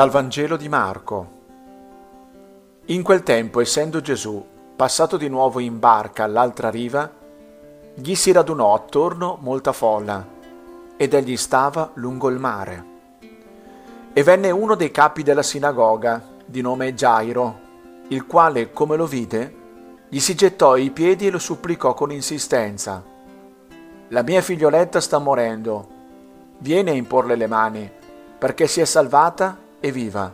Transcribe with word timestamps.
Dal 0.00 0.08
Vangelo 0.08 0.56
di 0.56 0.70
Marco. 0.70 1.28
In 2.86 3.02
quel 3.02 3.22
tempo, 3.22 3.60
essendo 3.60 4.00
Gesù 4.00 4.42
passato 4.74 5.18
di 5.18 5.28
nuovo 5.28 5.58
in 5.58 5.78
barca 5.78 6.24
all'altra 6.24 6.70
riva, 6.70 7.12
gli 7.92 8.14
si 8.14 8.32
radunò 8.32 8.72
attorno 8.72 9.36
molta 9.42 9.74
folla, 9.74 10.26
ed 10.96 11.12
egli 11.12 11.36
stava 11.36 11.90
lungo 11.96 12.30
il 12.30 12.38
mare. 12.38 12.84
E 14.14 14.22
venne 14.22 14.50
uno 14.50 14.74
dei 14.74 14.90
capi 14.90 15.22
della 15.22 15.42
sinagoga, 15.42 16.24
di 16.46 16.62
nome 16.62 16.94
Gairo, 16.94 17.58
il 18.08 18.24
quale, 18.24 18.72
come 18.72 18.96
lo 18.96 19.04
vide, 19.04 19.54
gli 20.08 20.18
si 20.18 20.34
gettò 20.34 20.72
ai 20.72 20.92
piedi 20.92 21.26
e 21.26 21.30
lo 21.30 21.38
supplicò 21.38 21.92
con 21.92 22.10
insistenza. 22.10 23.04
La 24.08 24.22
mia 24.22 24.40
figlioletta 24.40 24.98
sta 24.98 25.18
morendo, 25.18 25.88
vieni 26.56 26.88
a 26.88 26.94
imporle 26.94 27.36
le 27.36 27.46
mani, 27.46 27.92
perché 28.38 28.66
si 28.66 28.80
è 28.80 28.86
salvata 28.86 29.68
e 29.80 29.90
viva. 29.90 30.32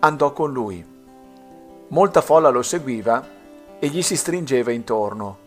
Andò 0.00 0.32
con 0.32 0.52
lui. 0.52 0.84
Molta 1.88 2.20
folla 2.20 2.48
lo 2.48 2.62
seguiva 2.62 3.26
e 3.78 3.86
gli 3.88 4.02
si 4.02 4.16
stringeva 4.16 4.72
intorno. 4.72 5.46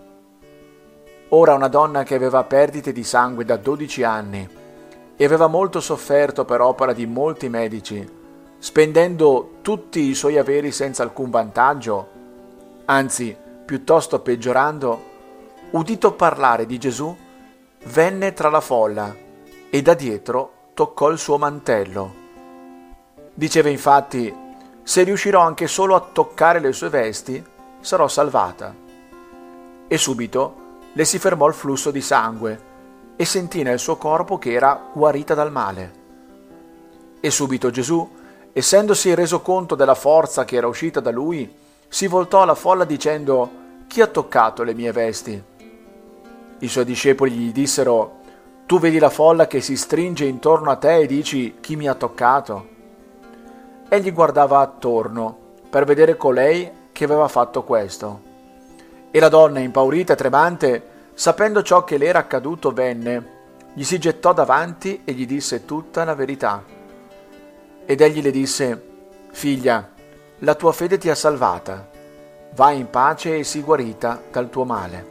Ora 1.29 1.53
una 1.53 1.67
donna 1.67 2.03
che 2.03 2.15
aveva 2.15 2.43
perdite 2.43 2.91
di 2.91 3.03
sangue 3.03 3.45
da 3.45 3.57
dodici 3.57 4.03
anni 4.03 4.47
e 5.15 5.25
aveva 5.25 5.47
molto 5.47 5.79
sofferto 5.79 6.45
per 6.45 6.61
opera 6.61 6.93
di 6.93 7.05
molti 7.05 7.47
medici, 7.47 8.07
spendendo 8.57 9.57
tutti 9.61 10.01
i 10.01 10.13
suoi 10.13 10.37
averi 10.37 10.71
senza 10.71 11.03
alcun 11.03 11.29
vantaggio, 11.29 12.07
anzi 12.85 13.35
piuttosto 13.65 14.19
peggiorando, 14.19 15.09
udito 15.71 16.13
parlare 16.13 16.65
di 16.65 16.77
Gesù, 16.77 17.15
venne 17.85 18.33
tra 18.33 18.49
la 18.49 18.61
folla 18.61 19.15
e 19.69 19.81
da 19.81 19.93
dietro 19.93 20.51
toccò 20.73 21.09
il 21.09 21.17
suo 21.17 21.37
mantello. 21.37 22.20
Diceva 23.41 23.69
infatti, 23.69 24.31
se 24.83 25.01
riuscirò 25.01 25.41
anche 25.41 25.65
solo 25.65 25.95
a 25.95 26.07
toccare 26.13 26.59
le 26.59 26.73
sue 26.73 26.89
vesti, 26.89 27.43
sarò 27.79 28.07
salvata. 28.07 28.71
E 29.87 29.97
subito 29.97 30.55
le 30.93 31.05
si 31.05 31.17
fermò 31.17 31.47
il 31.47 31.55
flusso 31.55 31.89
di 31.89 32.01
sangue 32.01 32.61
e 33.15 33.25
sentì 33.25 33.63
nel 33.63 33.79
suo 33.79 33.95
corpo 33.95 34.37
che 34.37 34.51
era 34.51 34.79
guarita 34.93 35.33
dal 35.33 35.51
male. 35.51 35.93
E 37.19 37.31
subito 37.31 37.71
Gesù, 37.71 38.07
essendosi 38.53 39.15
reso 39.15 39.41
conto 39.41 39.73
della 39.73 39.95
forza 39.95 40.45
che 40.45 40.57
era 40.57 40.67
uscita 40.67 40.99
da 40.99 41.09
lui, 41.09 41.51
si 41.87 42.05
voltò 42.05 42.43
alla 42.43 42.53
folla 42.53 42.85
dicendo, 42.85 43.49
Chi 43.87 44.01
ha 44.01 44.07
toccato 44.07 44.61
le 44.61 44.75
mie 44.75 44.91
vesti? 44.91 45.43
I 46.59 46.67
suoi 46.67 46.85
discepoli 46.85 47.31
gli 47.31 47.51
dissero, 47.51 48.19
Tu 48.67 48.77
vedi 48.77 48.99
la 48.99 49.09
folla 49.09 49.47
che 49.47 49.61
si 49.61 49.75
stringe 49.75 50.25
intorno 50.25 50.69
a 50.69 50.75
te 50.75 50.97
e 50.97 51.07
dici, 51.07 51.55
Chi 51.59 51.75
mi 51.75 51.87
ha 51.87 51.95
toccato? 51.95 52.70
Egli 53.93 54.13
guardava 54.13 54.59
attorno 54.59 55.37
per 55.69 55.83
vedere 55.83 56.15
colei 56.15 56.71
che 56.93 57.03
aveva 57.03 57.27
fatto 57.27 57.63
questo. 57.63 58.21
E 59.11 59.19
la 59.19 59.27
donna, 59.27 59.59
impaurita 59.59 60.13
e 60.13 60.15
tremante, 60.15 60.87
sapendo 61.13 61.61
ciò 61.61 61.83
che 61.83 61.97
le 61.97 62.05
era 62.05 62.19
accaduto, 62.19 62.71
venne, 62.71 63.39
gli 63.73 63.83
si 63.83 63.99
gettò 63.99 64.31
davanti 64.31 65.01
e 65.03 65.11
gli 65.11 65.25
disse 65.25 65.65
tutta 65.65 66.05
la 66.05 66.15
verità. 66.15 66.63
Ed 67.85 67.99
egli 67.99 68.21
le 68.21 68.31
disse, 68.31 68.81
Figlia, 69.31 69.89
la 70.37 70.55
tua 70.55 70.71
fede 70.71 70.97
ti 70.97 71.09
ha 71.09 71.15
salvata, 71.15 71.89
vai 72.55 72.79
in 72.79 72.89
pace 72.89 73.39
e 73.39 73.43
sii 73.43 73.61
guarita 73.61 74.21
dal 74.31 74.49
tuo 74.49 74.63
male. 74.63 75.05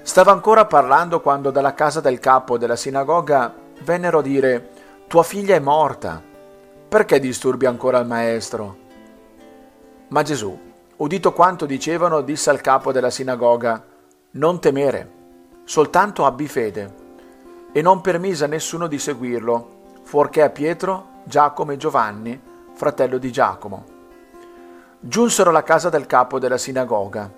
Stava 0.00 0.32
ancora 0.32 0.64
parlando 0.64 1.20
quando 1.20 1.50
dalla 1.50 1.74
casa 1.74 2.00
del 2.00 2.18
capo 2.18 2.56
della 2.56 2.76
sinagoga 2.76 3.54
vennero 3.82 4.20
a 4.20 4.22
dire, 4.22 4.70
Tua 5.06 5.22
figlia 5.22 5.54
è 5.54 5.58
morta, 5.58 6.22
perché 6.88 7.20
disturbi 7.20 7.66
ancora 7.66 7.98
il 7.98 8.06
maestro? 8.06 8.76
Ma 10.08 10.22
Gesù, 10.22 10.58
udito 10.96 11.34
quanto 11.34 11.66
dicevano, 11.66 12.22
disse 12.22 12.48
al 12.48 12.62
capo 12.62 12.92
della 12.92 13.10
sinagoga, 13.10 13.84
Non 14.30 14.58
temere, 14.58 15.10
soltanto 15.64 16.24
abbi 16.24 16.48
fede. 16.48 17.06
E 17.72 17.82
non 17.82 18.00
permise 18.00 18.44
a 18.44 18.48
nessuno 18.48 18.86
di 18.86 18.98
seguirlo, 18.98 20.00
fuorché 20.02 20.42
a 20.42 20.48
Pietro, 20.48 21.20
Giacomo 21.24 21.72
e 21.72 21.76
Giovanni, 21.76 22.40
fratello 22.72 23.18
di 23.18 23.30
Giacomo. 23.30 23.84
Giunsero 24.98 25.50
alla 25.50 25.62
casa 25.62 25.90
del 25.90 26.06
capo 26.06 26.38
della 26.38 26.56
sinagoga, 26.56 27.30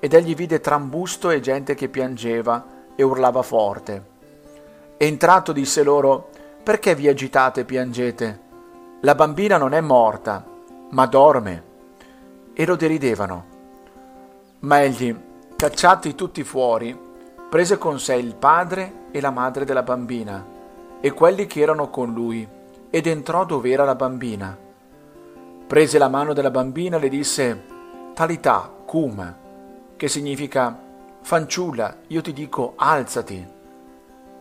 ed 0.00 0.14
egli 0.14 0.34
vide 0.34 0.58
trambusto 0.58 1.30
e 1.30 1.38
gente 1.38 1.74
che 1.74 1.88
piangeva 1.88 2.64
e 2.96 3.04
urlava 3.04 3.42
forte. 3.42 4.04
Entrato 4.96 5.52
disse 5.52 5.84
loro, 5.84 6.30
Perché 6.64 6.96
vi 6.96 7.06
agitate 7.06 7.60
e 7.60 7.64
piangete? 7.64 8.45
La 9.06 9.14
bambina 9.14 9.56
non 9.56 9.72
è 9.72 9.80
morta, 9.80 10.44
ma 10.90 11.06
dorme 11.06 11.62
e 12.54 12.66
lo 12.66 12.74
deridevano. 12.74 13.44
Ma 14.62 14.82
egli, 14.82 15.16
cacciati 15.54 16.16
tutti 16.16 16.42
fuori, 16.42 16.98
prese 17.48 17.78
con 17.78 18.00
sé 18.00 18.16
il 18.16 18.34
padre 18.34 19.04
e 19.12 19.20
la 19.20 19.30
madre 19.30 19.64
della 19.64 19.84
bambina 19.84 20.44
e 21.00 21.12
quelli 21.12 21.46
che 21.46 21.60
erano 21.60 21.88
con 21.88 22.12
lui, 22.12 22.48
ed 22.90 23.06
entrò 23.06 23.44
dove 23.44 23.70
era 23.70 23.84
la 23.84 23.94
bambina. 23.94 24.58
Prese 25.68 25.98
la 25.98 26.08
mano 26.08 26.32
della 26.32 26.50
bambina 26.50 26.96
e 26.96 27.00
le 27.00 27.08
disse, 27.08 27.64
Talità, 28.12 28.68
cum, 28.84 29.36
che 29.94 30.08
significa, 30.08 30.76
fanciulla, 31.20 31.98
io 32.08 32.22
ti 32.22 32.32
dico, 32.32 32.72
alzati. 32.74 33.46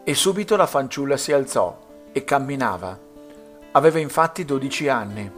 E 0.04 0.14
subito 0.16 0.56
la 0.56 0.66
fanciulla 0.66 1.18
si 1.18 1.32
alzò 1.32 1.78
e 2.12 2.24
camminava. 2.24 3.05
Aveva 3.76 4.00
infatti 4.00 4.46
dodici 4.46 4.88
anni. 4.88 5.30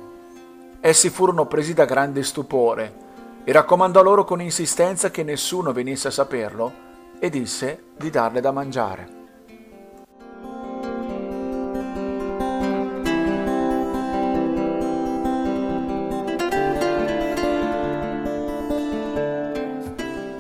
Essi 0.80 1.10
furono 1.10 1.48
presi 1.48 1.74
da 1.74 1.86
grande 1.86 2.22
stupore 2.22 3.06
e 3.44 3.52
raccomandò 3.52 4.04
loro 4.04 4.26
con 4.26 4.42
insistenza 4.42 5.10
che 5.10 5.24
nessuno 5.24 5.72
venisse 5.74 6.10
a 6.10 6.12
saperlo 6.12 6.72
e 7.20 7.32
disse 7.32 7.86
di 7.98 8.12
darle 8.12 8.40
da 8.40 8.52
mangiare. 8.52 9.16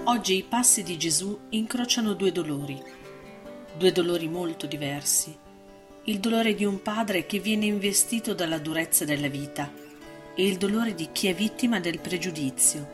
Oggi 0.03 0.35
i 0.35 0.43
passi 0.47 0.83
di 0.83 0.99
Gesù 0.99 1.35
incrociano 1.49 2.13
due 2.13 2.31
dolori, 2.31 2.79
due 3.75 3.91
dolori 3.91 4.27
molto 4.29 4.67
diversi. 4.67 5.45
Il 6.09 6.19
dolore 6.19 6.55
di 6.55 6.63
un 6.63 6.81
padre 6.81 7.25
che 7.25 7.39
viene 7.39 7.65
investito 7.65 8.33
dalla 8.33 8.59
durezza 8.59 9.03
della 9.03 9.27
vita 9.27 9.69
e 10.35 10.47
il 10.47 10.55
dolore 10.55 10.95
di 10.95 11.09
chi 11.11 11.27
è 11.27 11.35
vittima 11.35 11.81
del 11.81 11.99
pregiudizio. 11.99 12.87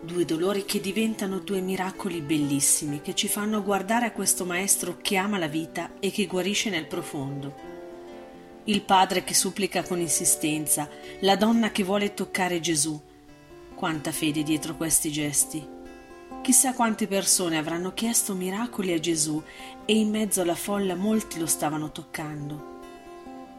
Due 0.00 0.24
dolori 0.24 0.64
che 0.64 0.80
diventano 0.80 1.38
due 1.38 1.60
miracoli 1.60 2.20
bellissimi 2.20 3.00
che 3.00 3.14
ci 3.14 3.28
fanno 3.28 3.62
guardare 3.62 4.06
a 4.06 4.10
questo 4.10 4.44
maestro 4.44 4.98
che 5.00 5.14
ama 5.14 5.38
la 5.38 5.46
vita 5.46 5.92
e 6.00 6.10
che 6.10 6.26
guarisce 6.26 6.68
nel 6.68 6.88
profondo. 6.88 7.54
Il 8.64 8.82
padre 8.82 9.22
che 9.22 9.32
supplica 9.32 9.84
con 9.84 10.00
insistenza, 10.00 10.90
la 11.20 11.36
donna 11.36 11.70
che 11.70 11.84
vuole 11.84 12.12
toccare 12.12 12.58
Gesù. 12.58 13.00
Quanta 13.72 14.10
fede 14.10 14.42
dietro 14.42 14.74
questi 14.74 15.12
gesti. 15.12 15.73
Chissà 16.44 16.74
quante 16.74 17.08
persone 17.08 17.56
avranno 17.56 17.94
chiesto 17.94 18.34
miracoli 18.34 18.92
a 18.92 19.00
Gesù 19.00 19.42
e 19.84 19.96
in 19.96 20.10
mezzo 20.10 20.42
alla 20.42 20.54
folla 20.54 20.94
molti 20.94 21.40
lo 21.40 21.46
stavano 21.46 21.90
toccando 21.90 22.72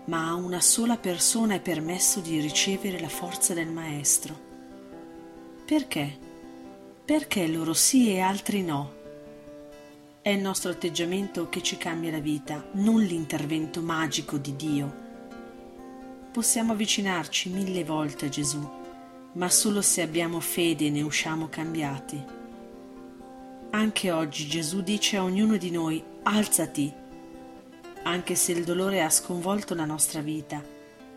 ma 0.05 0.27
a 0.27 0.35
una 0.35 0.61
sola 0.61 0.97
persona 0.97 1.55
è 1.55 1.59
permesso 1.59 2.19
di 2.19 2.39
ricevere 2.39 2.99
la 2.99 3.09
forza 3.09 3.53
del 3.53 3.69
Maestro. 3.69 4.39
Perché? 5.65 6.17
Perché 7.03 7.47
loro 7.47 7.73
sì 7.73 8.11
e 8.11 8.19
altri 8.19 8.61
no? 8.61 8.93
È 10.21 10.29
il 10.29 10.39
nostro 10.39 10.71
atteggiamento 10.71 11.49
che 11.49 11.61
ci 11.61 11.77
cambia 11.77 12.11
la 12.11 12.19
vita, 12.19 12.69
non 12.73 13.01
l'intervento 13.01 13.81
magico 13.81 14.37
di 14.37 14.55
Dio. 14.55 15.03
Possiamo 16.31 16.73
avvicinarci 16.73 17.49
mille 17.49 17.83
volte 17.83 18.25
a 18.25 18.29
Gesù, 18.29 18.67
ma 19.33 19.49
solo 19.49 19.81
se 19.81 20.01
abbiamo 20.01 20.39
fede 20.39 20.89
ne 20.89 21.01
usciamo 21.01 21.47
cambiati. 21.49 22.44
Anche 23.75 24.09
oggi 24.09 24.47
Gesù 24.47 24.81
dice 24.81 25.17
a 25.17 25.23
ognuno 25.23 25.57
di 25.57 25.69
noi, 25.69 26.01
alzati, 26.23 26.93
anche 28.03 28.35
se 28.35 28.53
il 28.53 28.63
dolore 28.63 29.03
ha 29.03 29.09
sconvolto 29.09 29.75
la 29.75 29.83
nostra 29.83 30.21
vita, 30.21 30.63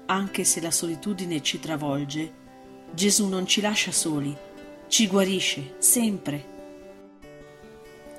anche 0.07 0.43
se 0.43 0.61
la 0.61 0.73
solitudine 0.73 1.41
ci 1.41 1.61
travolge, 1.61 2.33
Gesù 2.93 3.29
non 3.29 3.47
ci 3.47 3.61
lascia 3.61 3.93
soli, 3.93 4.37
ci 4.89 5.07
guarisce 5.07 5.77
sempre. 5.79 6.57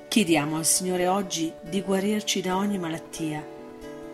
Chiediamo 0.08 0.56
al 0.56 0.66
Signore 0.66 1.08
oggi 1.08 1.52
di 1.62 1.82
guarirci 1.82 2.40
da 2.40 2.56
ogni 2.56 2.78
malattia, 2.78 3.46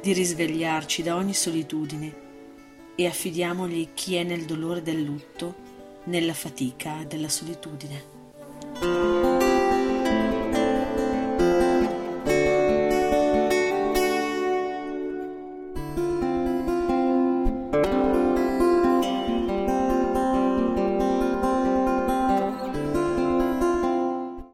di 0.02 0.12
risvegliarci 0.12 1.04
da 1.04 1.18
ogni 1.18 1.36
solitudine 1.36 2.24
e 2.96 3.06
affidiamogli 3.06 3.90
chi 3.94 4.16
è 4.16 4.24
nel 4.24 4.46
dolore 4.46 4.82
del 4.82 5.04
lutto, 5.04 5.54
nella 6.06 6.34
fatica 6.34 7.06
della 7.08 7.30
solitudine. 7.30 9.35